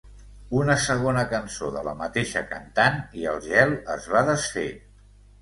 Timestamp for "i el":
3.21-3.39